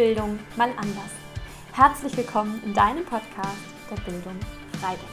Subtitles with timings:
[0.00, 1.12] Bildung mal anders.
[1.72, 3.60] Herzlich willkommen in deinem Podcast
[3.90, 4.34] der Bildung
[4.80, 5.10] Freidenk.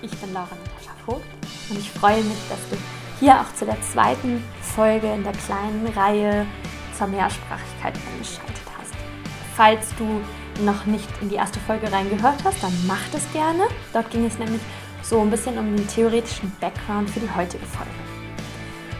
[0.00, 1.26] Ich bin Laura Natascha Vogt
[1.68, 2.76] und ich freue mich, dass du
[3.20, 6.46] hier auch zu der zweiten Folge in der kleinen Reihe
[6.96, 8.94] zur Mehrsprachigkeit eingeschaltet hast.
[9.54, 10.22] Falls du
[10.64, 13.64] noch nicht in die erste Folge reingehört hast, dann mach das gerne.
[13.92, 14.62] Dort ging es nämlich
[15.02, 18.17] so ein bisschen um den theoretischen Background für die heutige Folge.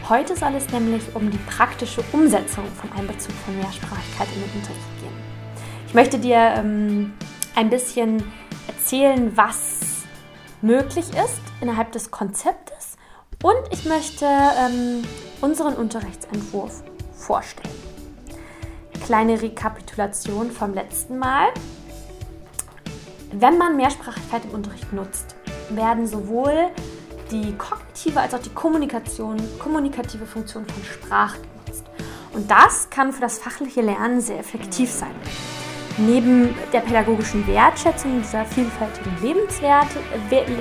[0.08, 5.00] Heute soll es nämlich um die praktische Umsetzung von Einbezug von Mehrsprachigkeit in den Unterricht
[5.00, 5.12] gehen.
[5.86, 7.12] Ich möchte dir ähm,
[7.54, 8.24] ein bisschen
[8.68, 10.06] erzählen, was
[10.62, 12.96] möglich ist innerhalb des Konzeptes
[13.42, 15.02] und ich möchte ähm,
[15.42, 17.68] unseren Unterrichtsentwurf vorstellen.
[19.04, 21.48] Kleine Rekapitulation vom letzten Mal.
[23.30, 25.36] Wenn man Mehrsprachigkeit im Unterricht nutzt,
[25.68, 26.70] werden sowohl
[27.30, 31.84] die kognitive als auch die kommunikative Funktion von Sprache genutzt.
[32.32, 35.14] Und das kann für das fachliche Lernen sehr effektiv sein.
[35.96, 39.98] Neben der pädagogischen Wertschätzung dieser vielfältigen Lebenswerte,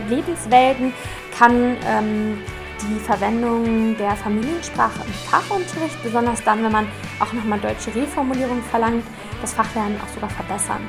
[0.09, 0.93] Lebenswelten
[1.37, 2.39] kann ähm,
[2.81, 6.87] die Verwendung der Familiensprache im Fachunterricht, besonders dann, wenn man
[7.19, 9.03] auch nochmal deutsche Reformulierung verlangt,
[9.41, 10.81] das Fachlernen auch sogar verbessern.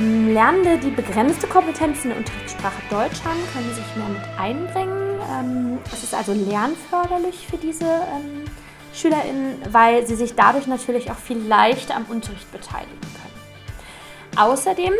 [0.00, 5.20] Lernende, die begrenzte Kompetenzen in der Unterrichtssprache Deutsch haben, können sich mehr mit einbringen.
[5.30, 8.44] Ähm, es ist also lernförderlich für diese ähm,
[8.94, 14.38] SchülerInnen, weil sie sich dadurch natürlich auch viel leichter am Unterricht beteiligen können.
[14.38, 14.94] Außerdem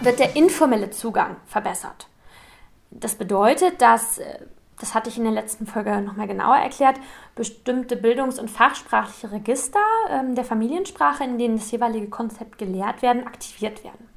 [0.00, 2.08] wird der informelle Zugang verbessert.
[2.90, 4.38] Das bedeutet, dass, äh,
[4.80, 6.96] das hatte ich in der letzten Folge nochmal genauer erklärt,
[7.34, 13.26] bestimmte bildungs- und fachsprachliche Register ähm, der Familiensprache, in denen das jeweilige Konzept gelehrt werden,
[13.26, 14.08] aktiviert werden.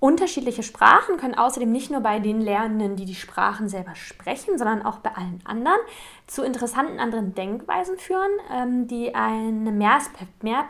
[0.00, 4.82] Unterschiedliche Sprachen können außerdem nicht nur bei den Lernenden, die die Sprachen selber sprechen, sondern
[4.82, 5.78] auch bei allen anderen
[6.26, 10.64] zu interessanten anderen Denkweisen führen, ähm, die eine Mehrspe mehr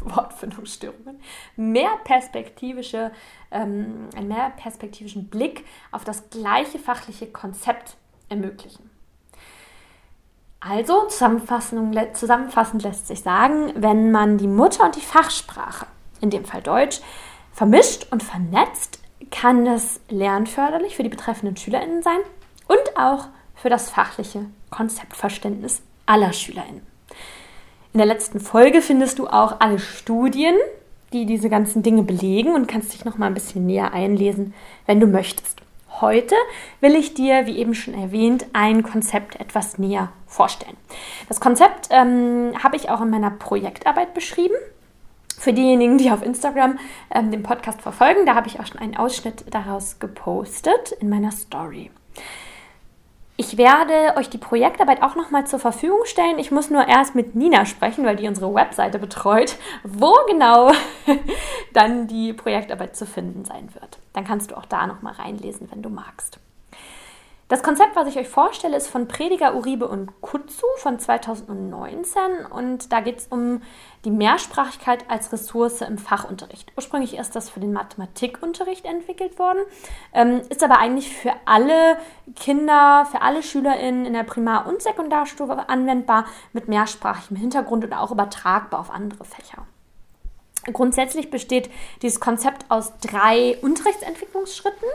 [0.16, 1.20] Wortfindungsstörungen,
[1.56, 3.12] mehr perspektivische,
[3.50, 7.96] ähm, einen mehr perspektivischen Blick auf das gleiche fachliche Konzept
[8.28, 8.90] ermöglichen.
[10.60, 15.86] Also zusammenfassend lässt sich sagen, wenn man die Mutter- und die Fachsprache,
[16.20, 17.00] in dem Fall Deutsch,
[17.52, 19.00] vermischt und vernetzt,
[19.30, 22.20] kann das lernförderlich für die betreffenden SchülerInnen sein
[22.68, 26.89] und auch für das fachliche Konzeptverständnis aller SchülerInnen.
[27.92, 30.54] In der letzten Folge findest du auch alle Studien,
[31.12, 34.54] die diese ganzen Dinge belegen und kannst dich noch mal ein bisschen näher einlesen,
[34.86, 35.60] wenn du möchtest.
[36.00, 36.36] Heute
[36.80, 40.76] will ich dir, wie eben schon erwähnt, ein Konzept etwas näher vorstellen.
[41.28, 44.54] Das Konzept ähm, habe ich auch in meiner Projektarbeit beschrieben.
[45.36, 46.78] Für diejenigen, die auf Instagram
[47.12, 51.32] ähm, den Podcast verfolgen, da habe ich auch schon einen Ausschnitt daraus gepostet in meiner
[51.32, 51.90] Story.
[53.40, 56.38] Ich werde euch die Projektarbeit auch nochmal zur Verfügung stellen.
[56.38, 60.72] Ich muss nur erst mit Nina sprechen, weil die unsere Webseite betreut, wo genau
[61.72, 63.98] dann die Projektarbeit zu finden sein wird.
[64.12, 66.38] Dann kannst du auch da nochmal reinlesen, wenn du magst.
[67.50, 72.92] Das Konzept, was ich euch vorstelle, ist von Prediger Uribe und Kutzu von 2019 und
[72.92, 73.62] da geht es um
[74.04, 76.70] die Mehrsprachigkeit als Ressource im Fachunterricht.
[76.76, 79.58] Ursprünglich ist das für den Mathematikunterricht entwickelt worden,
[80.12, 81.98] ähm, ist aber eigentlich für alle
[82.36, 88.12] Kinder, für alle SchülerInnen in der Primar- und Sekundarstufe anwendbar mit mehrsprachigem Hintergrund und auch
[88.12, 89.66] übertragbar auf andere Fächer.
[90.72, 91.70] Grundsätzlich besteht
[92.02, 94.88] dieses Konzept aus drei Unterrichtsentwicklungsschritten,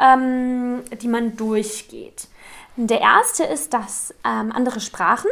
[0.00, 2.28] ähm, die man durchgeht.
[2.76, 5.30] Der erste ist, dass ähm, andere Sprachen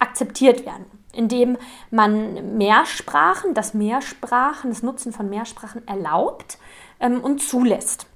[0.00, 1.56] akzeptiert werden, indem
[1.90, 6.58] man Mehrsprachen, das Mehrsprachen, das Nutzen von Mehrsprachen erlaubt
[6.98, 8.06] ähm, und zulässt.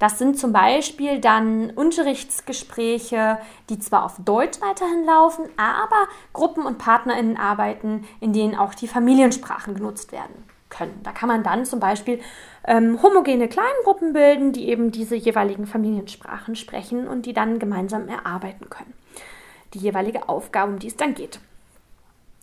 [0.00, 3.38] Das sind zum Beispiel dann Unterrichtsgespräche,
[3.68, 8.88] die zwar auf Deutsch weiterhin laufen, aber Gruppen- und PartnerInnen arbeiten, in denen auch die
[8.88, 10.98] Familiensprachen genutzt werden können.
[11.02, 12.18] Da kann man dann zum Beispiel
[12.66, 18.70] ähm, homogene Kleingruppen bilden, die eben diese jeweiligen Familiensprachen sprechen und die dann gemeinsam erarbeiten
[18.70, 18.94] können.
[19.74, 21.40] Die jeweilige Aufgabe, um die es dann geht.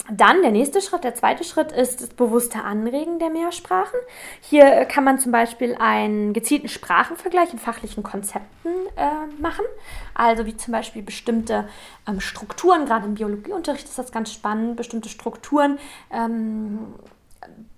[0.10, 4.00] Dann der nächste Schritt, der zweite Schritt ist das bewusste Anregen der Mehrsprachen.
[4.42, 9.66] Hier kann man zum Beispiel einen gezielten Sprachenvergleich in fachlichen Konzepten äh, machen.
[10.14, 11.68] Also wie zum Beispiel bestimmte
[12.08, 15.78] ähm, Strukturen, gerade im Biologieunterricht ist das ganz spannend, bestimmte Strukturen
[16.12, 16.94] ähm,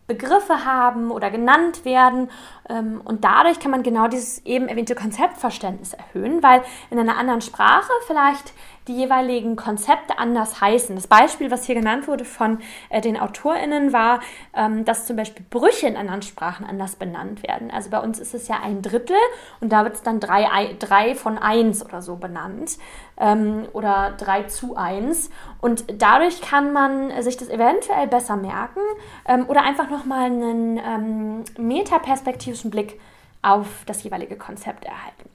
[0.10, 2.30] Begriffe haben oder genannt werden.
[2.68, 7.42] Ähm, und dadurch kann man genau dieses eben erwähnte Konzeptverständnis erhöhen, weil in einer anderen
[7.42, 8.54] Sprache vielleicht
[8.90, 10.96] die jeweiligen Konzepte anders heißen.
[10.96, 12.58] Das Beispiel, was hier genannt wurde von
[12.90, 14.20] äh, den AutorInnen, war,
[14.56, 17.72] ähm, dass zum Beispiel Brüche in anderen Sprachen anders benannt werden.
[17.72, 19.16] Also bei uns ist es ja ein Drittel
[19.62, 22.78] und da wird es dann drei, drei von eins oder so benannt
[23.18, 25.30] ähm, oder drei zu eins.
[25.62, 28.82] Und dadurch kann man sich das eventuell besser merken
[29.28, 33.00] ähm, oder einfach nochmal einen ähm, metaperspektivischen Blick
[33.44, 35.30] auf das jeweilige Konzept erhalten.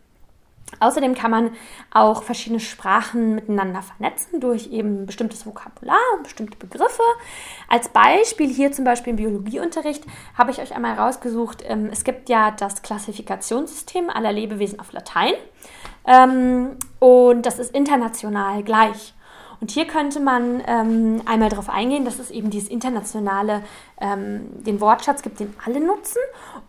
[0.80, 1.50] Außerdem kann man
[1.90, 7.02] auch verschiedene Sprachen miteinander vernetzen durch eben bestimmtes Vokabular und bestimmte Begriffe.
[7.68, 10.04] Als Beispiel hier zum Beispiel im Biologieunterricht
[10.36, 15.34] habe ich euch einmal rausgesucht, ähm, es gibt ja das Klassifikationssystem aller Lebewesen auf Latein
[16.06, 19.13] ähm, und das ist international gleich.
[19.60, 23.62] Und hier könnte man ähm, einmal darauf eingehen, dass es eben dieses internationale,
[24.00, 26.20] ähm, den Wortschatz gibt, den alle nutzen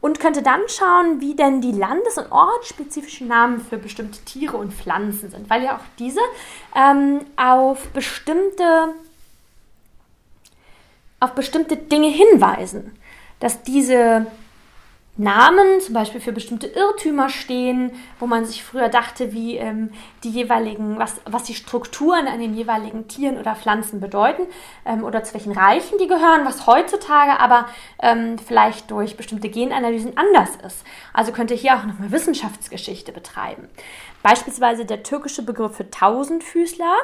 [0.02, 4.74] und könnte dann schauen, wie denn die landes- und ortsspezifischen Namen für bestimmte Tiere und
[4.74, 6.20] Pflanzen sind, weil ja auch diese
[6.76, 8.94] ähm, auf bestimmte
[11.20, 12.92] auf bestimmte Dinge hinweisen,
[13.40, 14.28] dass diese
[15.18, 19.92] Namen zum Beispiel für bestimmte Irrtümer stehen, wo man sich früher dachte, wie ähm,
[20.24, 24.44] die jeweiligen, was, was die Strukturen an den jeweiligen Tieren oder Pflanzen bedeuten
[24.86, 27.68] ähm, oder zu welchen Reichen die gehören, was heutzutage aber
[28.02, 30.84] ähm, vielleicht durch bestimmte Genanalysen anders ist.
[31.14, 33.70] Also könnte hier auch nochmal Wissenschaftsgeschichte betreiben.
[34.22, 36.98] Beispielsweise der türkische Begriff für Tausendfüßler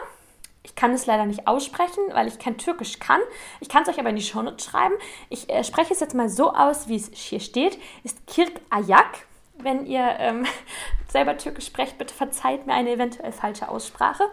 [0.64, 3.20] ich kann es leider nicht aussprechen, weil ich kein Türkisch kann.
[3.60, 4.94] Ich kann es euch aber in die Shownotes schreiben.
[5.30, 7.80] Ich äh, spreche es jetzt mal so aus, wie es hier steht.
[8.04, 9.26] Ist Kirk Ayak.
[9.58, 10.46] Wenn ihr ähm,
[11.08, 14.24] selber Türkisch sprecht, bitte verzeiht mir eine eventuell falsche Aussprache.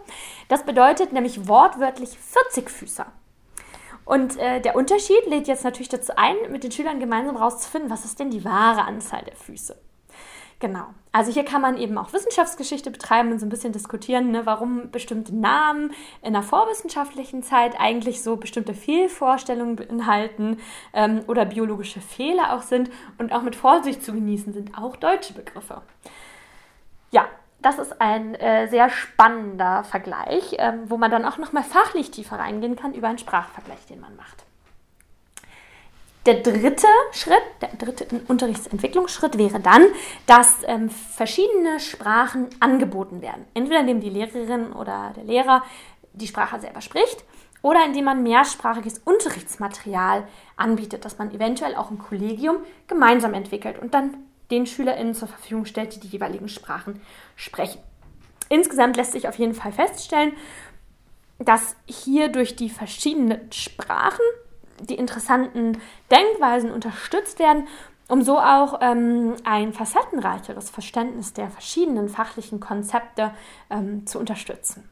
[0.49, 3.07] Das bedeutet nämlich wortwörtlich 40 Füßer.
[4.05, 8.07] Und äh, der Unterschied lädt jetzt natürlich dazu ein, mit den Schülern gemeinsam herauszufinden, was
[8.07, 9.79] ist denn die wahre Anzahl der Füße.
[10.61, 10.87] Genau.
[11.13, 14.91] Also hier kann man eben auch Wissenschaftsgeschichte betreiben und so ein bisschen diskutieren, ne, warum
[14.91, 20.59] bestimmte Namen in der vorwissenschaftlichen Zeit eigentlich so bestimmte Fehlvorstellungen beinhalten
[20.93, 25.33] ähm, oder biologische Fehler auch sind und auch mit Vorsicht zu genießen sind, auch deutsche
[25.33, 25.83] Begriffe.
[27.13, 27.27] Ja,
[27.61, 32.39] das ist ein äh, sehr spannender Vergleich, ähm, wo man dann auch nochmal fachlich tiefer
[32.39, 34.48] reingehen kann über einen Sprachvergleich, den man macht.
[36.29, 39.87] Der dritte Schritt, der dritte Unterrichtsentwicklungsschritt wäre dann,
[40.27, 43.47] dass ähm, verschiedene Sprachen angeboten werden.
[43.55, 45.65] Entweder indem die Lehrerin oder der Lehrer
[46.13, 47.25] die Sprache selber spricht
[47.63, 50.29] oder indem man mehrsprachiges Unterrichtsmaterial
[50.59, 52.59] anbietet, das man eventuell auch im Kollegium
[52.89, 54.19] gemeinsam entwickelt und dann
[54.51, 57.01] den SchülerInnen zur Verfügung stellt, die die jeweiligen Sprachen
[57.37, 57.81] sprechen.
[58.51, 60.35] Insgesamt lässt sich auf jeden Fall feststellen,
[61.39, 64.21] dass hier durch die verschiedenen Sprachen
[64.81, 65.79] die interessanten
[66.11, 67.67] Denkweisen unterstützt werden,
[68.09, 73.33] um so auch ähm, ein facettenreicheres Verständnis der verschiedenen fachlichen Konzepte
[73.71, 74.89] ähm, zu unterstützen.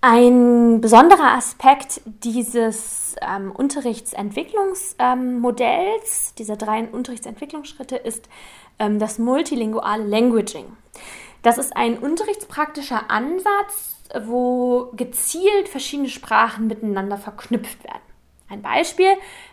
[0.00, 8.28] Ein besonderer Aspekt dieses ähm, Unterrichtsentwicklungsmodells, dieser drei Unterrichtsentwicklungsschritte, ist
[8.78, 10.66] ähm, das multilinguale Languaging.
[11.42, 18.02] Das ist ein unterrichtspraktischer Ansatz, wo gezielt verschiedene Sprachen miteinander verknüpft werden.
[18.48, 19.10] Ein Beispiel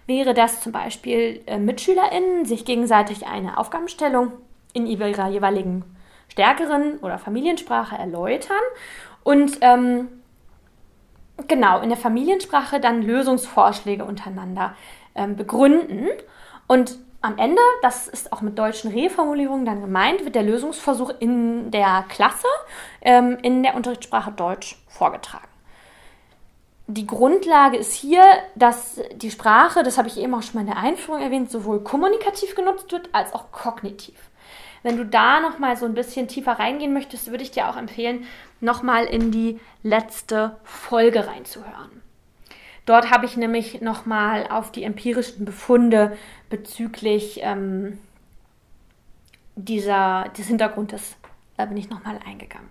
[0.08, 4.32] wäre, dass zum Beispiel äh, MitschülerInnen sich gegenseitig eine Aufgabenstellung
[4.74, 5.84] in ihrer jeweiligen
[6.30, 8.62] stärkeren oder Familiensprache erläutern
[9.24, 10.08] und ähm,
[11.48, 14.76] genau in der Familiensprache dann Lösungsvorschläge untereinander
[15.16, 16.08] ähm, begründen.
[16.68, 21.72] Und am Ende, das ist auch mit deutschen Reformulierungen dann gemeint, wird der Lösungsversuch in
[21.72, 22.48] der Klasse
[23.02, 25.48] ähm, in der Unterrichtssprache Deutsch vorgetragen.
[26.88, 28.24] Die Grundlage ist hier,
[28.54, 31.84] dass die Sprache, das habe ich eben auch schon mal in der Einführung erwähnt, sowohl
[31.84, 34.16] kommunikativ genutzt wird als auch kognitiv.
[34.84, 37.76] Wenn du da noch mal so ein bisschen tiefer reingehen möchtest, würde ich dir auch
[37.76, 38.28] empfehlen,
[38.62, 42.05] noch mal in die letzte Folge reinzuhören.
[42.86, 46.16] Dort habe ich nämlich nochmal auf die empirischen Befunde
[46.50, 47.98] bezüglich ähm,
[49.56, 51.16] dieser, des Hintergrundes
[51.58, 52.70] da bin ich nochmal eingegangen.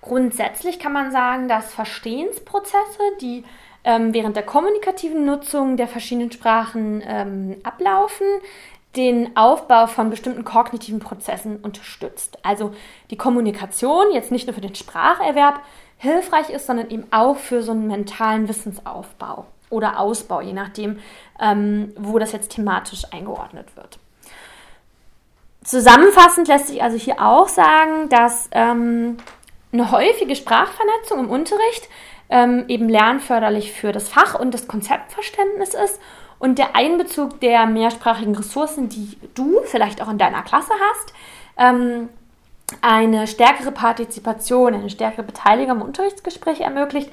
[0.00, 3.44] Grundsätzlich kann man sagen, dass Verstehensprozesse, die
[3.84, 8.26] ähm, während der kommunikativen Nutzung der verschiedenen Sprachen ähm, ablaufen,
[8.96, 12.38] den Aufbau von bestimmten kognitiven Prozessen unterstützt.
[12.42, 12.74] Also
[13.10, 15.60] die Kommunikation jetzt nicht nur für den Spracherwerb,
[15.98, 20.98] hilfreich ist, sondern eben auch für so einen mentalen Wissensaufbau oder Ausbau, je nachdem,
[21.40, 23.98] ähm, wo das jetzt thematisch eingeordnet wird.
[25.62, 29.18] Zusammenfassend lässt sich also hier auch sagen, dass ähm,
[29.72, 31.88] eine häufige Sprachvernetzung im Unterricht
[32.30, 36.00] ähm, eben lernförderlich für das Fach- und das Konzeptverständnis ist
[36.38, 41.12] und der Einbezug der mehrsprachigen Ressourcen, die du vielleicht auch in deiner Klasse hast,
[41.58, 42.08] ähm,
[42.80, 47.10] eine stärkere Partizipation, eine stärkere Beteiligung am Unterrichtsgespräch ermöglicht,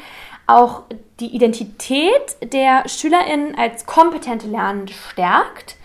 [0.47, 0.83] auch
[1.19, 5.75] die Identität der SchülerInnen als kompetente Lernende stärkt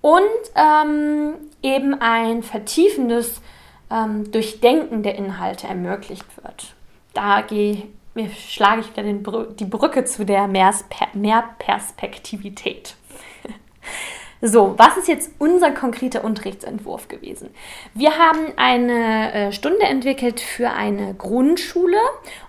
[0.00, 0.22] und
[0.54, 3.40] ähm, eben ein vertiefendes
[3.90, 6.74] ähm, Durchdenken der Inhalte ermöglicht wird.
[7.14, 7.84] Da gehe,
[8.36, 9.24] schlage ich wieder den,
[9.56, 12.96] die Brücke zu der Mehrperspektivität.
[14.46, 17.48] So, was ist jetzt unser konkreter Unterrichtsentwurf gewesen?
[17.94, 21.96] Wir haben eine äh, Stunde entwickelt für eine Grundschule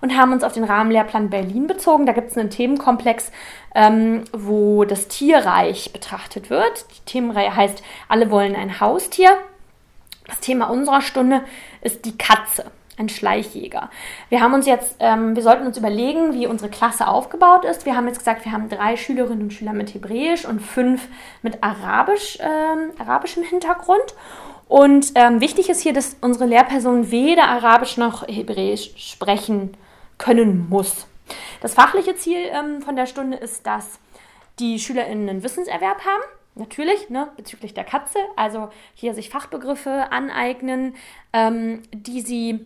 [0.01, 2.05] und haben uns auf den Rahmenlehrplan Berlin bezogen.
[2.05, 3.31] Da gibt es einen Themenkomplex,
[3.73, 6.85] ähm, wo das Tierreich betrachtet wird.
[6.97, 9.29] Die Themenreihe heißt Alle wollen ein Haustier.
[10.27, 11.45] Das Thema unserer Stunde
[11.79, 12.65] ist die Katze
[12.97, 13.89] ein Schleichjäger.
[14.29, 17.85] Wir haben uns jetzt, ähm, wir sollten uns überlegen, wie unsere Klasse aufgebaut ist.
[17.85, 21.07] Wir haben jetzt gesagt, wir haben drei Schülerinnen und Schüler mit Hebräisch und fünf
[21.41, 24.15] mit Arabisch, ähm, arabischem Hintergrund.
[24.67, 29.77] Und ähm, wichtig ist hier, dass unsere Lehrperson weder Arabisch noch Hebräisch sprechen
[30.17, 31.07] können muss.
[31.61, 33.99] Das fachliche Ziel ähm, von der Stunde ist, dass
[34.59, 36.23] die SchülerInnen einen Wissenserwerb haben.
[36.55, 40.95] Natürlich, ne, bezüglich der Katze, also hier sich Fachbegriffe aneignen,
[41.33, 42.65] ähm, die sie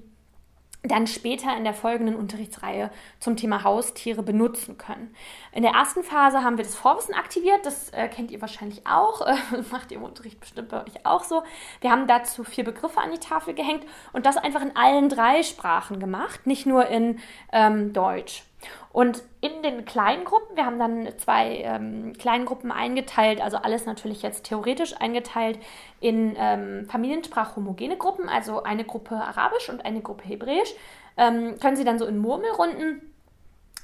[0.84, 5.14] dann später in der folgenden Unterrichtsreihe zum Thema Haustiere benutzen können.
[5.52, 9.22] In der ersten Phase haben wir das Vorwissen aktiviert, das äh, kennt ihr wahrscheinlich auch,
[9.22, 9.36] äh,
[9.72, 11.44] macht ihr im Unterricht bestimmt bei euch auch so.
[11.82, 15.44] Wir haben dazu vier Begriffe an die Tafel gehängt und das einfach in allen drei
[15.44, 17.20] Sprachen gemacht, nicht nur in
[17.52, 18.44] ähm, Deutsch.
[18.92, 24.46] Und in den Kleingruppen, wir haben dann zwei ähm, Kleingruppen eingeteilt, also alles natürlich jetzt
[24.46, 25.60] theoretisch eingeteilt
[26.00, 30.74] in ähm, familiensprachhomogene Gruppen, also eine Gruppe Arabisch und eine Gruppe Hebräisch.
[31.18, 33.02] Ähm, können Sie dann so in Murmelrunden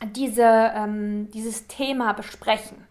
[0.04, 2.86] diese, ähm, dieses Thema besprechen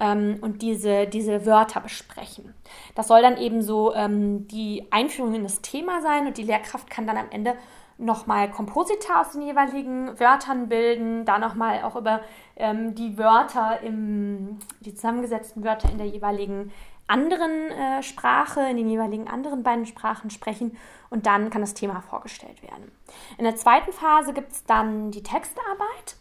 [0.00, 2.54] ähm, und diese, diese Wörter besprechen.
[2.94, 6.90] Das soll dann eben so ähm, die Einführung in das Thema sein und die Lehrkraft
[6.90, 7.54] kann dann am Ende
[7.98, 12.20] nochmal Komposita aus den jeweiligen Wörtern bilden, da nochmal auch über
[12.56, 16.72] ähm, die Wörter, im, die zusammengesetzten Wörter in der jeweiligen
[17.06, 20.76] anderen äh, Sprache, in den jeweiligen anderen beiden Sprachen sprechen
[21.10, 22.90] und dann kann das Thema vorgestellt werden.
[23.38, 26.16] In der zweiten Phase gibt es dann die Textarbeit.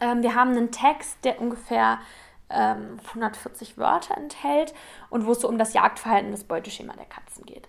[0.00, 1.98] Ähm, wir haben einen Text, der ungefähr
[2.50, 4.74] ähm, 140 Wörter enthält
[5.10, 7.66] und wo es so um das Jagdverhalten, das Beuteschema der Katzen geht.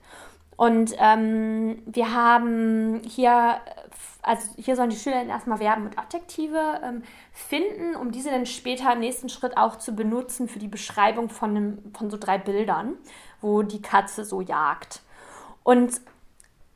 [0.64, 3.58] Und ähm, wir haben hier,
[4.22, 7.04] also hier sollen die Schüler erstmal Verben und Adjektive ähm,
[7.34, 11.50] finden, um diese dann später im nächsten Schritt auch zu benutzen für die Beschreibung von,
[11.50, 12.94] einem, von so drei Bildern,
[13.42, 15.02] wo die Katze so jagt.
[15.64, 16.00] Und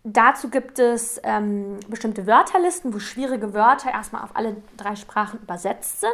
[0.03, 6.01] dazu gibt es ähm, bestimmte Wörterlisten, wo schwierige Wörter erstmal auf alle drei Sprachen übersetzt
[6.01, 6.11] sind.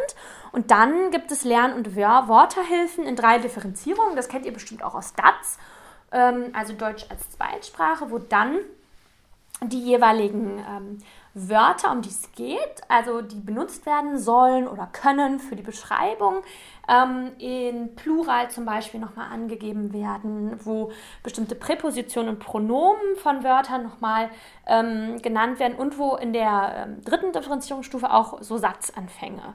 [0.52, 4.16] Und dann gibt es Lern- und Worterhilfen in drei Differenzierungen.
[4.16, 5.58] Das kennt ihr bestimmt auch aus DATS
[6.14, 8.60] ähm, also Deutsch als Zweitsprache, wo dann
[9.62, 10.98] die jeweiligen ähm,
[11.36, 16.44] Wörter, um die es geht, also die benutzt werden sollen oder können für die Beschreibung,
[16.88, 20.92] ähm, in Plural zum Beispiel nochmal angegeben werden, wo
[21.24, 24.30] bestimmte Präpositionen und Pronomen von Wörtern nochmal
[24.68, 29.54] ähm, genannt werden und wo in der ähm, dritten Differenzierungsstufe auch so Satzanfänge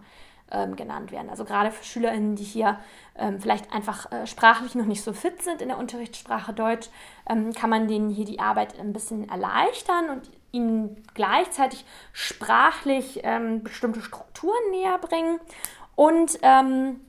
[0.50, 1.30] ähm, genannt werden.
[1.30, 2.78] Also gerade für SchülerInnen, die hier
[3.16, 6.88] ähm, vielleicht einfach äh, sprachlich noch nicht so fit sind in der Unterrichtssprache Deutsch,
[7.28, 13.62] ähm, kann man denen hier die Arbeit ein bisschen erleichtern und ihnen gleichzeitig sprachlich ähm,
[13.62, 15.38] bestimmte Strukturen näher bringen.
[15.94, 17.00] Und ähm,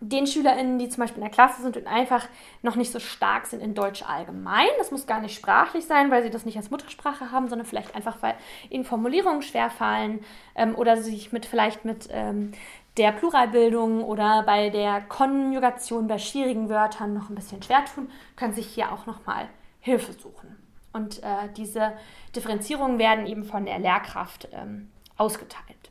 [0.00, 2.26] den SchülerInnen, die zum Beispiel in der Klasse sind und einfach
[2.62, 4.68] noch nicht so stark sind in Deutsch allgemein.
[4.78, 7.94] Das muss gar nicht sprachlich sein, weil sie das nicht als Muttersprache haben, sondern vielleicht
[7.94, 8.34] einfach, weil
[8.70, 12.52] ihnen Formulierungen schwerfallen ähm, oder sich mit vielleicht mit ähm,
[12.96, 18.54] der Pluralbildung oder bei der Konjugation bei schwierigen Wörtern noch ein bisschen schwer tun, können
[18.54, 19.48] sich hier auch nochmal
[19.80, 20.56] Hilfe suchen.
[20.92, 21.92] Und äh, diese
[22.34, 25.90] Differenzierungen werden eben von der Lehrkraft ähm, ausgeteilt.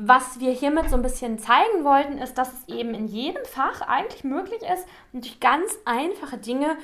[0.00, 3.80] Was wir hiermit so ein bisschen zeigen wollten, ist, dass es eben in jedem Fach
[3.80, 6.76] eigentlich möglich ist, durch ganz einfache Dinge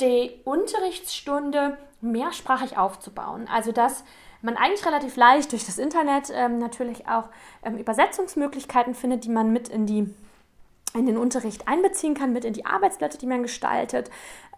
[0.00, 3.48] die Unterrichtsstunde mehrsprachig aufzubauen.
[3.48, 4.02] Also dass
[4.42, 7.28] man eigentlich relativ leicht durch das Internet ähm, natürlich auch
[7.62, 10.12] ähm, Übersetzungsmöglichkeiten findet, die man mit in die
[10.94, 14.10] in den Unterricht einbeziehen kann, mit in die Arbeitsblätter, die man gestaltet,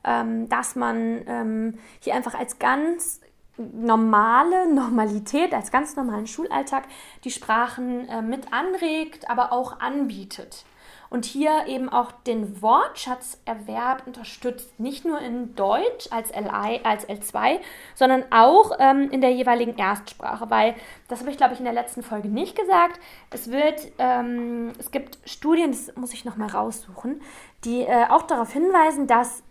[0.04, 3.20] ähm, dass man ähm, hier einfach als ganz
[3.56, 6.84] normale Normalität, als ganz normalen Schulalltag
[7.24, 10.64] die Sprachen äh, mit anregt, aber auch anbietet.
[11.10, 17.60] Und hier eben auch den Wortschatzerwerb unterstützt, nicht nur in Deutsch als, LI, als L2,
[17.94, 20.74] sondern auch ähm, in der jeweiligen Erstsprache, weil,
[21.06, 22.98] das habe ich glaube ich in der letzten Folge nicht gesagt,
[23.30, 27.20] es wird, ähm, es gibt Studien, das muss ich nochmal raussuchen,
[27.64, 29.44] die äh, auch darauf hinweisen, dass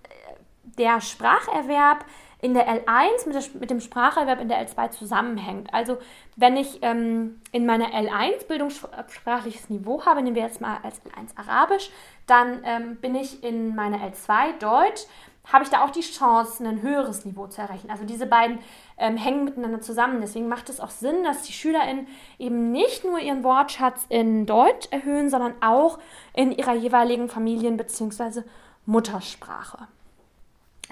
[0.78, 2.04] der Spracherwerb
[2.44, 5.74] in der L1 mit, der, mit, dem Spracherwerb in der L2 zusammenhängt.
[5.74, 5.98] Also
[6.36, 11.38] wenn ich ähm, in meiner L1 bildungssprachliches Niveau habe, nehmen wir jetzt mal als L1
[11.38, 11.90] Arabisch,
[12.28, 15.04] dann ähm, bin ich in meiner L2 Deutsch,
[15.46, 17.90] habe ich da auch die Chance, ein höheres Niveau zu erreichen.
[17.90, 18.60] Also diese beiden
[18.98, 20.20] ähm, hängen miteinander zusammen.
[20.20, 22.08] Deswegen macht es auch Sinn, dass die SchülerInnen
[22.40, 25.98] eben nicht nur ihren Wortschatz in Deutsch erhöhen, sondern auch
[26.34, 28.42] in ihrer jeweiligen Familien- bzw.
[28.86, 29.88] Muttersprache.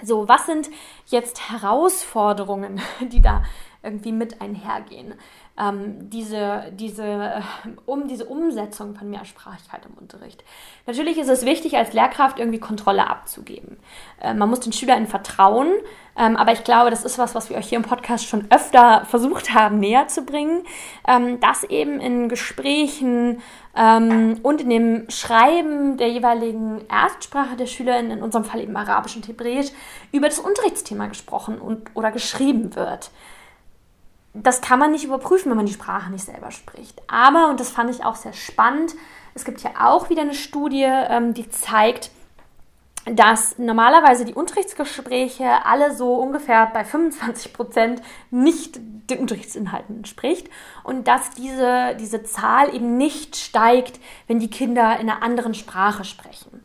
[0.00, 0.70] So, was sind
[1.06, 3.44] jetzt Herausforderungen, die da
[3.82, 5.14] irgendwie mit einhergehen?
[5.58, 7.42] Ähm, diese, diese,
[7.84, 10.42] um diese Umsetzung von Mehrsprachigkeit im Unterricht.
[10.86, 13.76] Natürlich ist es wichtig, als Lehrkraft irgendwie Kontrolle abzugeben.
[14.20, 15.70] Äh, man muss den SchülerInnen vertrauen,
[16.16, 19.04] ähm, aber ich glaube, das ist was, was wir euch hier im Podcast schon öfter
[19.04, 20.62] versucht haben, näher zu bringen,
[21.06, 23.42] ähm, dass eben in Gesprächen
[23.76, 29.16] ähm, und in dem Schreiben der jeweiligen Erstsprache der SchülerInnen, in unserem Fall eben Arabisch
[29.16, 29.70] und Hebräisch,
[30.12, 33.10] über das Unterrichtsthema gesprochen und, oder geschrieben wird
[34.34, 37.02] das kann man nicht überprüfen, wenn man die Sprache nicht selber spricht.
[37.06, 38.94] Aber, und das fand ich auch sehr spannend,
[39.34, 42.10] es gibt ja auch wieder eine Studie, ähm, die zeigt,
[43.04, 48.78] dass normalerweise die Unterrichtsgespräche alle so ungefähr bei 25 Prozent nicht
[49.10, 50.48] den Unterrichtsinhalten entspricht
[50.84, 53.98] und dass diese, diese Zahl eben nicht steigt,
[54.28, 56.62] wenn die Kinder in einer anderen Sprache sprechen.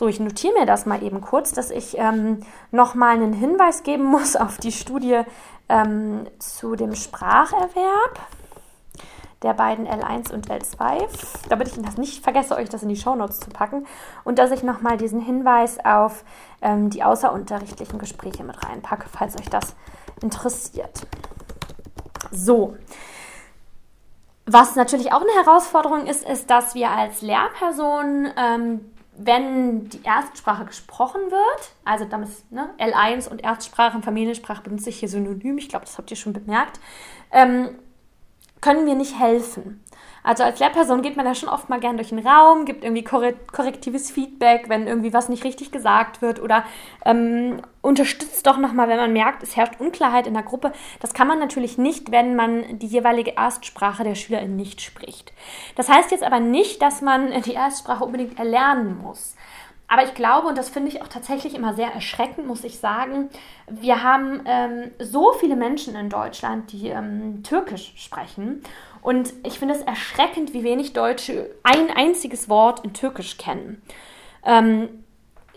[0.00, 2.40] So, ich notiere mir das mal eben kurz, dass ich ähm,
[2.70, 5.20] nochmal einen Hinweis geben muss auf die Studie
[5.68, 8.18] ähm, zu dem Spracherwerb
[9.42, 11.06] der beiden L1 und L2,
[11.50, 13.86] damit ich das nicht vergesse, euch das in die Shownotes zu packen
[14.24, 16.24] und dass ich nochmal diesen Hinweis auf
[16.62, 19.76] ähm, die außerunterrichtlichen Gespräche mit reinpacke, falls euch das
[20.22, 21.06] interessiert.
[22.30, 22.74] So.
[24.46, 28.80] Was natürlich auch eine Herausforderung ist, ist, dass wir als Lehrperson ähm,
[29.22, 34.98] wenn die Erstsprache gesprochen wird, also damit ne, L1 und Erstsprache und Familiensprache benutze ich
[34.98, 36.80] hier synonym, ich glaube, das habt ihr schon bemerkt,
[37.30, 37.68] ähm,
[38.60, 39.82] können wir nicht helfen.
[40.22, 43.04] Also als Lehrperson geht man da schon oft mal gern durch den Raum, gibt irgendwie
[43.04, 46.64] korrektives Feedback, wenn irgendwie was nicht richtig gesagt wird oder
[47.04, 50.72] ähm, unterstützt doch nochmal, wenn man merkt, es herrscht Unklarheit in der Gruppe.
[51.00, 55.32] Das kann man natürlich nicht, wenn man die jeweilige Erstsprache der Schülerin nicht spricht.
[55.76, 59.36] Das heißt jetzt aber nicht, dass man die Erstsprache unbedingt erlernen muss.
[59.92, 63.28] Aber ich glaube, und das finde ich auch tatsächlich immer sehr erschreckend, muss ich sagen,
[63.68, 68.62] wir haben ähm, so viele Menschen in Deutschland, die ähm, Türkisch sprechen.
[69.02, 73.82] Und ich finde es erschreckend, wie wenig Deutsche ein einziges Wort in Türkisch kennen.
[74.44, 75.04] Ähm,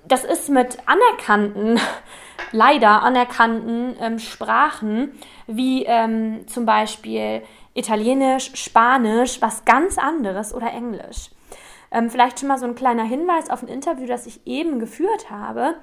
[0.07, 1.79] das ist mit anerkannten,
[2.51, 5.11] leider anerkannten ähm, Sprachen
[5.45, 7.43] wie ähm, zum Beispiel
[7.75, 11.29] Italienisch, Spanisch, was ganz anderes oder Englisch.
[11.93, 15.29] Ähm, vielleicht schon mal so ein kleiner Hinweis auf ein Interview, das ich eben geführt
[15.29, 15.75] habe.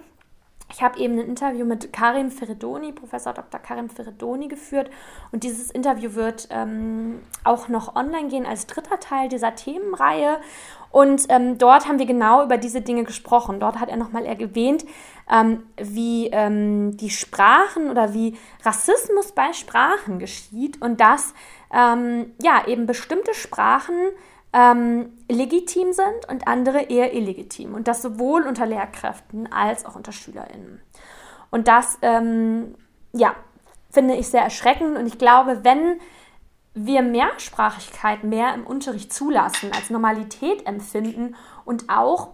[0.72, 3.60] Ich habe eben ein Interview mit Karim Feridoni, Professor Dr.
[3.60, 4.88] Karim Feridoni geführt
[5.32, 10.38] und dieses Interview wird ähm, auch noch online gehen als dritter Teil dieser Themenreihe
[10.90, 13.60] und ähm, dort haben wir genau über diese Dinge gesprochen.
[13.60, 14.84] Dort hat er nochmal erwähnt,
[15.30, 21.34] ähm, wie ähm, die Sprachen oder wie Rassismus bei Sprachen geschieht und dass
[21.72, 23.94] ähm, ja eben bestimmte Sprachen
[24.52, 27.74] ähm, legitim sind und andere eher illegitim.
[27.74, 30.80] Und das sowohl unter Lehrkräften als auch unter SchülerInnen.
[31.50, 32.74] Und das, ähm,
[33.12, 33.34] ja,
[33.90, 34.96] finde ich sehr erschreckend.
[34.96, 36.00] Und ich glaube, wenn
[36.74, 41.34] wir Mehrsprachigkeit mehr im Unterricht zulassen, als Normalität empfinden
[41.64, 42.30] und auch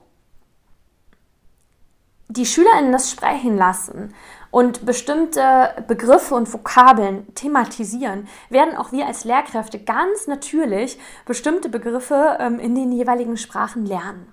[2.29, 4.15] die SchülerInnen das sprechen lassen
[4.57, 12.38] und bestimmte Begriffe und Vokabeln thematisieren, werden auch wir als Lehrkräfte ganz natürlich bestimmte Begriffe
[12.40, 14.33] ähm, in den jeweiligen Sprachen lernen.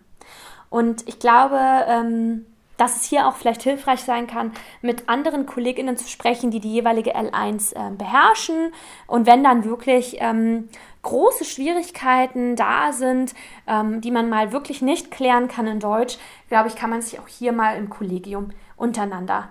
[0.70, 2.46] Und ich glaube, ähm,
[2.78, 6.72] dass es hier auch vielleicht hilfreich sein kann, mit anderen KollegInnen zu sprechen, die die
[6.72, 8.72] jeweilige L1 äh, beherrschen.
[9.08, 10.70] Und wenn dann wirklich ähm,
[11.02, 13.34] große Schwierigkeiten da sind,
[13.68, 17.20] ähm, die man mal wirklich nicht klären kann in Deutsch, glaube ich, kann man sich
[17.20, 19.50] auch hier mal im Kollegium untereinander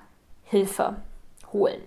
[0.52, 0.96] Hilfe
[1.50, 1.80] holen.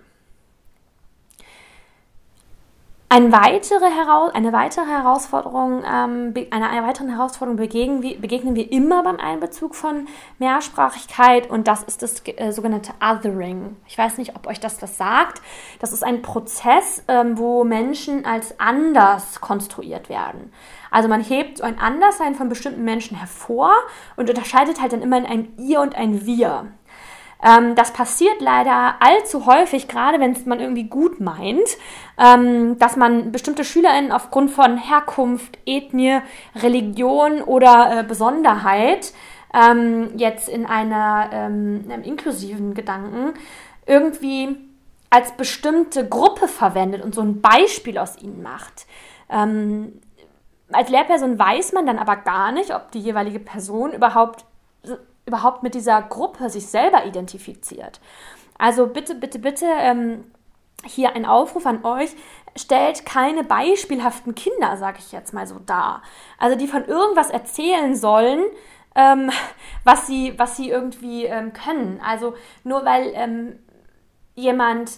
[3.08, 3.86] Eine weitere,
[4.34, 10.08] eine weitere Herausforderung, ähm, einer weiteren Herausforderung begegnen wir, begegnen wir immer beim Einbezug von
[10.40, 13.78] Mehrsprachigkeit und das ist das äh, sogenannte Othering.
[13.88, 15.44] Ich weiß nicht, ob euch das was sagt.
[15.80, 20.52] Das ist ein Prozess, ähm, wo Menschen als anders konstruiert werden.
[20.90, 23.72] Also man hebt so ein Anderssein von bestimmten Menschen hervor
[24.16, 26.66] und unterscheidet halt dann immer in ein Ihr und ein Wir.
[27.46, 31.78] Ähm, das passiert leider allzu häufig, gerade wenn es man irgendwie gut meint,
[32.18, 36.22] ähm, dass man bestimmte SchülerInnen aufgrund von Herkunft, Ethnie,
[36.56, 39.14] Religion oder äh, Besonderheit
[39.54, 43.34] ähm, jetzt in einer, ähm, einem inklusiven Gedanken
[43.86, 44.58] irgendwie
[45.12, 48.88] als bestimmte Gruppe verwendet und so ein Beispiel aus ihnen macht.
[49.30, 50.02] Ähm,
[50.72, 54.46] als Lehrperson weiß man dann aber gar nicht, ob die jeweilige Person überhaupt,
[55.26, 58.00] überhaupt mit dieser Gruppe sich selber identifiziert.
[58.58, 60.24] Also bitte, bitte, bitte, ähm,
[60.84, 62.12] hier ein Aufruf an euch,
[62.56, 66.02] stellt keine beispielhaften Kinder, sage ich jetzt mal so, dar.
[66.38, 68.44] Also die von irgendwas erzählen sollen,
[68.96, 69.32] ähm,
[69.84, 72.00] was, sie, was sie irgendwie ähm, können.
[72.06, 73.60] Also nur weil ähm,
[74.36, 74.92] jemand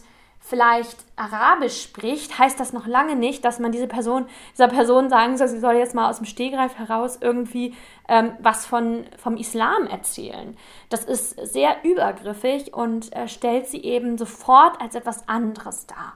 [0.47, 5.37] vielleicht Arabisch spricht, heißt das noch lange nicht, dass man diese Person, dieser Person sagen
[5.37, 7.75] soll, sie soll jetzt mal aus dem Stehgreif heraus irgendwie
[8.07, 10.55] ähm, was von, vom Islam erzählen.
[10.89, 16.13] Das ist sehr übergriffig und äh, stellt sie eben sofort als etwas anderes dar.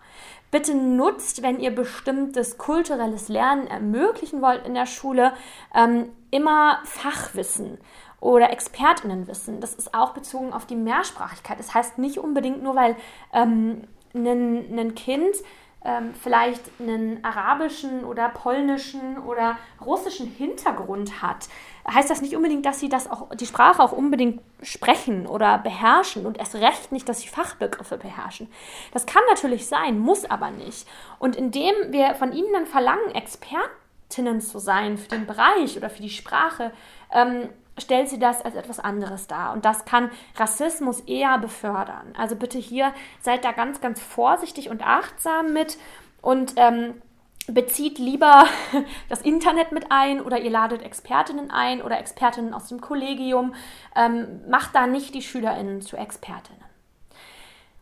[0.51, 5.33] Bitte nutzt, wenn ihr bestimmtes kulturelles Lernen ermöglichen wollt in der Schule,
[5.73, 7.77] ähm, immer Fachwissen
[8.19, 9.61] oder Expertinnenwissen.
[9.61, 11.57] Das ist auch bezogen auf die Mehrsprachigkeit.
[11.57, 12.95] Das heißt nicht unbedingt nur, weil
[13.33, 15.35] ähm, ein, ein Kind
[15.83, 21.47] ähm, vielleicht einen arabischen oder polnischen oder russischen Hintergrund hat,
[21.91, 26.25] heißt das nicht unbedingt, dass sie das auch, die Sprache auch unbedingt sprechen oder beherrschen
[26.25, 28.47] und erst recht nicht, dass sie Fachbegriffe beherrschen.
[28.93, 30.87] Das kann natürlich sein, muss aber nicht.
[31.17, 36.03] Und indem wir von ihnen dann verlangen, Expertinnen zu sein für den Bereich oder für
[36.03, 36.71] die Sprache,
[37.11, 37.49] ähm,
[37.81, 39.53] stellt sie das als etwas anderes dar.
[39.53, 42.13] Und das kann Rassismus eher befördern.
[42.17, 45.77] Also bitte hier seid da ganz, ganz vorsichtig und achtsam mit
[46.21, 47.01] und ähm,
[47.47, 48.45] bezieht lieber
[49.09, 53.53] das Internet mit ein oder ihr ladet Expertinnen ein oder Expertinnen aus dem Kollegium.
[53.95, 56.61] Ähm, macht da nicht die SchülerInnen zu Expertinnen.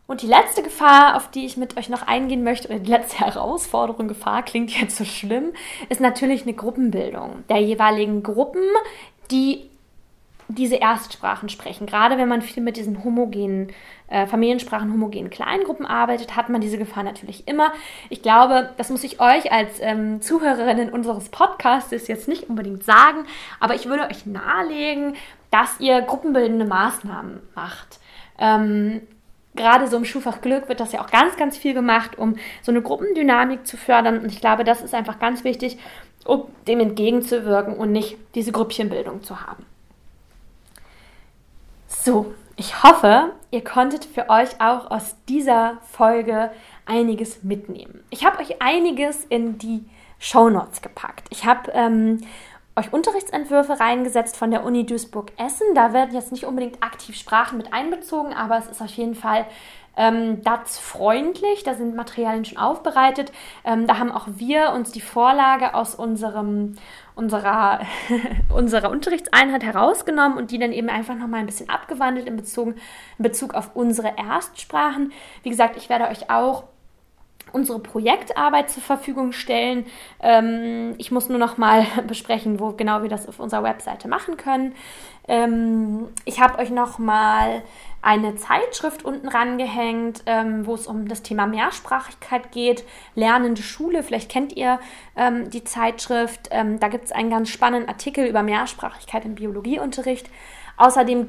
[0.09, 3.19] Und die letzte Gefahr, auf die ich mit euch noch eingehen möchte, oder die letzte
[3.25, 5.53] Herausforderung, Gefahr klingt jetzt so schlimm,
[5.89, 8.63] ist natürlich eine Gruppenbildung der jeweiligen Gruppen,
[9.29, 9.68] die
[10.49, 11.85] diese Erstsprachen sprechen.
[11.85, 13.71] Gerade wenn man viel mit diesen homogenen
[14.07, 17.71] äh, Familiensprachen, homogenen Kleingruppen arbeitet, hat man diese Gefahr natürlich immer.
[18.09, 23.25] Ich glaube, das muss ich euch als ähm, Zuhörerinnen unseres Podcasts jetzt nicht unbedingt sagen,
[23.59, 25.15] aber ich würde euch nahelegen,
[25.51, 27.99] dass ihr gruppenbildende Maßnahmen macht.
[28.39, 29.01] Ähm,
[29.55, 32.71] gerade so im Schulfach Glück wird das ja auch ganz, ganz viel gemacht, um so
[32.71, 34.19] eine Gruppendynamik zu fördern.
[34.19, 35.77] Und ich glaube, das ist einfach ganz wichtig,
[36.25, 39.65] um dem entgegenzuwirken und nicht diese Grüppchenbildung zu haben.
[42.01, 46.49] So, ich hoffe, ihr konntet für euch auch aus dieser Folge
[46.85, 48.05] einiges mitnehmen.
[48.09, 49.83] Ich habe euch einiges in die
[50.17, 51.27] Show Notes gepackt.
[51.29, 52.21] Ich habe ähm,
[52.77, 55.67] euch Unterrichtsentwürfe reingesetzt von der Uni Duisburg-Essen.
[55.75, 59.45] Da werden jetzt nicht unbedingt aktiv Sprachen mit einbezogen, aber es ist auf jeden Fall
[59.97, 61.63] ähm, DATS-freundlich.
[61.63, 63.33] Da sind Materialien schon aufbereitet.
[63.65, 66.77] Ähm, da haben auch wir uns die Vorlage aus unserem
[67.19, 67.81] unserer,
[68.49, 72.69] unserer Unterrichtseinheit herausgenommen und die dann eben einfach nochmal ein bisschen abgewandelt in Bezug,
[73.17, 75.11] in Bezug auf unsere Erstsprachen.
[75.43, 76.63] Wie gesagt, ich werde euch auch
[77.51, 79.85] unsere Projektarbeit zur Verfügung stellen.
[80.21, 84.37] Ähm, ich muss nur noch mal besprechen, wo genau wir das auf unserer Webseite machen
[84.37, 84.73] können.
[85.27, 87.61] Ähm, ich habe euch noch mal
[88.01, 92.83] eine Zeitschrift unten rangehängt, ähm, wo es um das Thema Mehrsprachigkeit geht.
[93.13, 94.79] Lernende Schule, vielleicht kennt ihr
[95.15, 96.47] ähm, die Zeitschrift.
[96.51, 100.29] Ähm, da gibt es einen ganz spannenden Artikel über Mehrsprachigkeit im Biologieunterricht.
[100.79, 101.27] Außerdem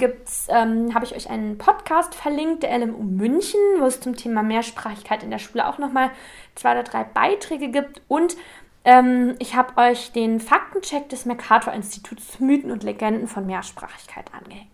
[0.49, 5.25] ähm, habe ich euch einen Podcast verlinkt, der LMU München, wo es zum Thema Mehrsprachigkeit
[5.25, 6.13] in der Schule auch nochmal
[6.55, 8.01] zwei oder drei Beiträge gibt.
[8.07, 8.37] Und
[8.85, 14.71] ähm, ich habe euch den Faktencheck des Mercator-Instituts Mythen und Legenden von Mehrsprachigkeit angehängt.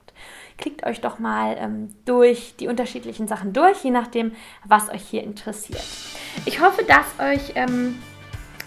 [0.59, 5.23] Klickt euch doch mal ähm, durch die unterschiedlichen Sachen durch, je nachdem, was euch hier
[5.23, 5.85] interessiert.
[6.45, 7.99] Ich hoffe, dass euch ähm,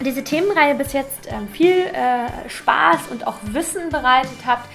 [0.04, 4.68] diese Themenreihe bis jetzt ähm, viel äh, Spaß und auch Wissen bereitet habt.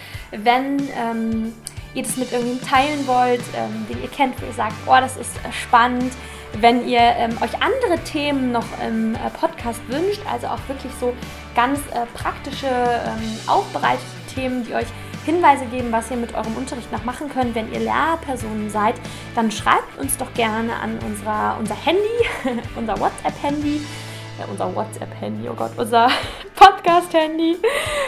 [0.43, 1.54] Wenn ähm,
[1.93, 5.17] ihr das mit irgendjemandem teilen wollt, ähm, den ihr kennt, wo ihr sagt, oh, das
[5.17, 6.13] ist äh, spannend.
[6.60, 11.13] Wenn ihr ähm, euch andere Themen noch im äh, Podcast wünscht, also auch wirklich so
[11.56, 14.88] ganz äh, praktische, ähm, aufbereitete Themen, die euch
[15.26, 18.95] Hinweise geben, was ihr mit eurem Unterricht noch machen könnt, wenn ihr Lehrpersonen seid,
[19.34, 22.00] dann schreibt uns doch gerne an unserer, unser Handy,
[22.76, 23.82] unser WhatsApp-Handy
[24.39, 26.10] äh, unser WhatsApp-Handy, oh Gott, unser
[26.56, 27.58] Podcast-Handy.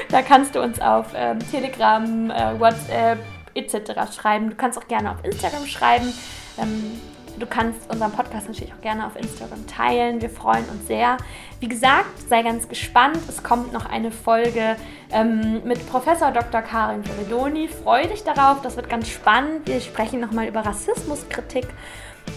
[0.09, 3.19] Da kannst du uns auf ähm, Telegram, äh, WhatsApp
[3.53, 4.13] etc.
[4.13, 4.49] schreiben.
[4.49, 6.13] Du kannst auch gerne auf Instagram schreiben.
[6.57, 6.99] Ähm,
[7.39, 10.21] du kannst unseren Podcast natürlich auch gerne auf Instagram teilen.
[10.21, 11.17] Wir freuen uns sehr.
[11.59, 13.19] Wie gesagt, sei ganz gespannt.
[13.27, 14.75] Es kommt noch eine Folge
[15.11, 16.61] ähm, mit Professor Dr.
[16.61, 17.67] Karin Feridoni.
[17.67, 18.61] Freue dich darauf.
[18.61, 19.67] Das wird ganz spannend.
[19.67, 21.67] Wir sprechen nochmal über Rassismuskritik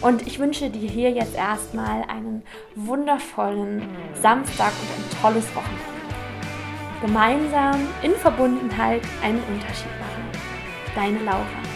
[0.01, 2.43] und ich wünsche dir hier jetzt erstmal einen
[2.75, 3.83] wundervollen
[4.21, 5.91] Samstag und ein tolles Wochenende.
[7.01, 10.21] Gemeinsam in Verbundenheit einen Unterschied machen.
[10.95, 11.70] deine Laura.